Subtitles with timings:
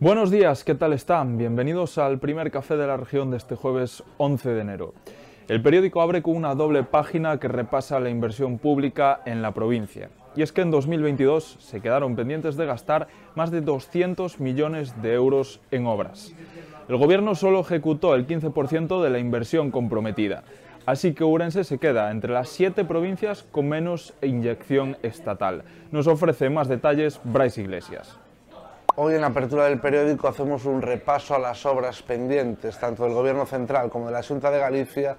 [0.00, 1.38] Buenos días, ¿qué tal están?
[1.38, 4.92] Bienvenidos al primer café de la región de este jueves 11 de enero.
[5.46, 10.10] El periódico abre con una doble página que repasa la inversión pública en la provincia.
[10.34, 13.06] Y es que en 2022 se quedaron pendientes de gastar
[13.36, 16.34] más de 200 millones de euros en obras.
[16.88, 20.42] El gobierno solo ejecutó el 15% de la inversión comprometida,
[20.86, 25.62] así que Urense se queda entre las siete provincias con menos inyección estatal.
[25.92, 28.18] Nos ofrece más detalles Bryce Iglesias.
[28.96, 33.12] Hoy en la apertura del periódico hacemos un repaso a las obras pendientes, tanto del
[33.12, 35.16] Gobierno Central como de la Junta de Galicia,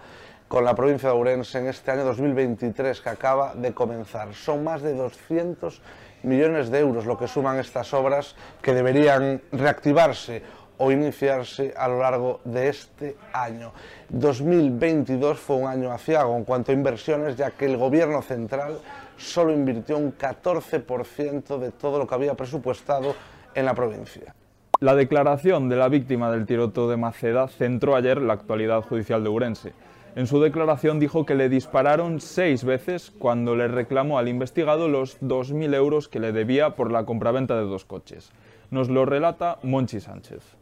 [0.47, 4.33] con la provincia de Ourense en este año 2023 que acaba de comenzar.
[4.33, 5.81] Son más de 200
[6.23, 10.41] millones de euros lo que suman estas obras que deberían reactivarse
[10.77, 13.73] o iniciarse a lo largo de este año.
[14.07, 18.79] 2022 fue un año aciago en cuanto a inversiones, ya que el Gobierno Central
[19.17, 23.15] solo invirtió un 14% de todo lo que había presupuestado
[23.55, 24.35] en la provincia.
[24.81, 29.29] La declaración de la víctima del tiroteo de Maceda centró ayer la actualidad judicial de
[29.29, 29.73] Urense.
[30.15, 35.19] En su declaración dijo que le dispararon seis veces cuando le reclamó al investigado los
[35.21, 38.31] 2.000 euros que le debía por la compraventa de dos coches.
[38.71, 40.55] Nos lo relata Monchi Sánchez.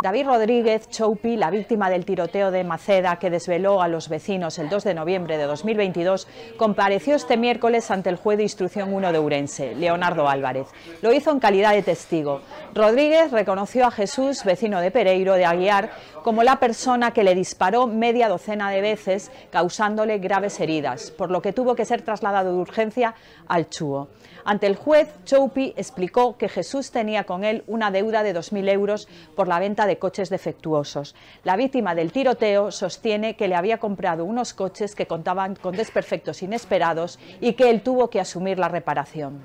[0.00, 4.68] David Rodríguez Choupi, la víctima del tiroteo de Maceda que desveló a los vecinos el
[4.68, 9.18] 2 de noviembre de 2022, compareció este miércoles ante el juez de instrucción 1 de
[9.18, 10.68] Urense, Leonardo Álvarez.
[11.02, 12.42] Lo hizo en calidad de testigo.
[12.76, 15.90] Rodríguez reconoció a Jesús, vecino de Pereiro, de Aguiar,
[16.22, 21.42] como la persona que le disparó media docena de veces, causándole graves heridas, por lo
[21.42, 23.16] que tuvo que ser trasladado de urgencia
[23.48, 24.08] al Chúo.
[24.44, 29.08] Ante el juez, Choupi explicó que Jesús tenía con él una deuda de 2.000 euros
[29.34, 31.16] por la venta de coches defectuosos.
[31.42, 36.44] La víctima del tiroteo sostiene que le había comprado unos coches que contaban con desperfectos
[36.44, 39.40] inesperados y que él tuvo que asumir la reparación.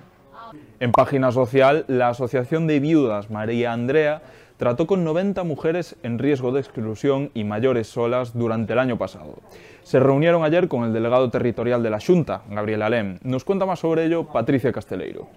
[0.80, 4.22] En página social, la Asociación de Viudas María Andrea
[4.58, 9.40] trató con 90 mujeres en riesgo de exclusión y mayores solas durante el año pasado.
[9.82, 13.20] Se reunieron ayer con el delegado territorial de la Junta, Gabriel Alem.
[13.24, 15.28] Nos cuenta más sobre ello Patricia Casteleiro.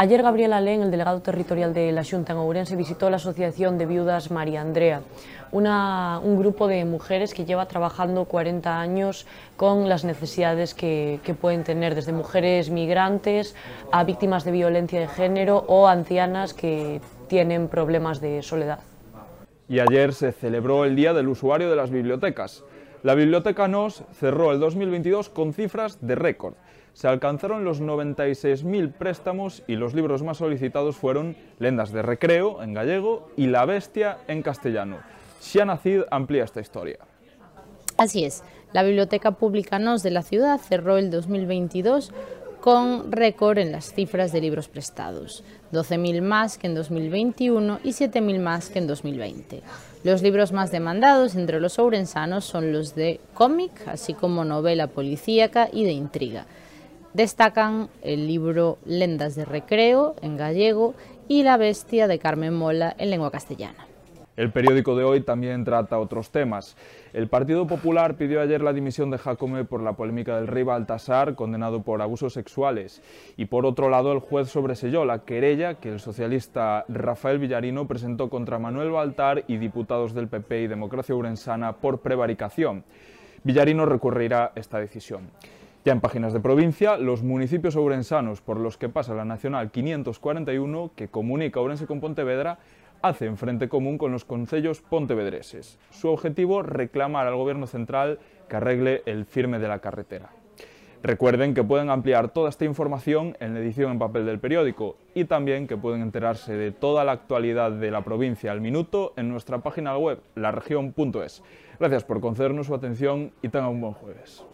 [0.00, 3.86] Ayer Gabriel Alén, el delegado territorial de la Junta en Ourense, visitó la Asociación de
[3.86, 5.02] Viudas María Andrea,
[5.50, 9.26] un grupo de mujeres que lleva trabajando 40 años
[9.56, 13.56] con las necesidades que, que pueden tener, desde mujeres migrantes
[13.90, 18.78] a víctimas de violencia de género o ancianas que tienen problemas de soledad.
[19.68, 22.62] Y ayer se celebró el Día del Usuario de las Bibliotecas.
[23.02, 26.54] La Biblioteca NOS cerró el 2022 con cifras de récord.
[26.98, 32.74] Se alcanzaron los 96.000 préstamos y los libros más solicitados fueron Lendas de Recreo, en
[32.74, 34.98] gallego, y La Bestia, en castellano.
[35.40, 36.98] Xiana Cid amplía esta historia.
[37.98, 38.42] Así es,
[38.72, 42.10] la Biblioteca Pública NOS de la ciudad cerró el 2022
[42.60, 48.40] con récord en las cifras de libros prestados, 12.000 más que en 2021 y 7.000
[48.40, 49.62] más que en 2020.
[50.02, 55.68] Los libros más demandados entre los ourensanos son los de cómic, así como novela policíaca
[55.72, 56.46] y de intriga.
[57.14, 60.94] Destacan el libro Lendas de Recreo, en gallego,
[61.26, 63.86] y La Bestia de Carmen Mola, en lengua castellana.
[64.36, 66.76] El periódico de hoy también trata otros temas.
[67.12, 71.34] El Partido Popular pidió ayer la dimisión de Jacome por la polémica del rey Baltasar,
[71.34, 73.02] condenado por abusos sexuales.
[73.36, 78.30] Y por otro lado, el juez sobreselló la querella que el socialista Rafael Villarino presentó
[78.30, 82.84] contra Manuel Baltar y diputados del PP y Democracia Urensana por prevaricación.
[83.42, 85.22] Villarino recurrirá esta decisión.
[85.88, 90.90] Ya en páginas de provincia, los municipios ourensanos por los que pasa la Nacional 541,
[90.94, 92.58] que comunica Ourense con Pontevedra,
[93.00, 95.78] hacen frente común con los concellos pontevedreses.
[95.88, 98.18] Su objetivo, reclamar al Gobierno central
[98.50, 100.28] que arregle el firme de la carretera.
[101.02, 105.24] Recuerden que pueden ampliar toda esta información en la edición en papel del periódico y
[105.24, 109.60] también que pueden enterarse de toda la actualidad de la provincia al minuto en nuestra
[109.60, 111.42] página web, laregion.es.
[111.80, 114.44] Gracias por concedernos su atención y tengan un buen jueves.